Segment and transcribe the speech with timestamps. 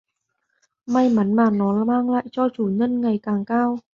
[0.87, 3.77] May mắn mà nó mang lại cho chủ nhân ngày càng cao